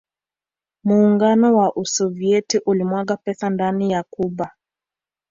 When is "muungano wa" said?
0.83-1.75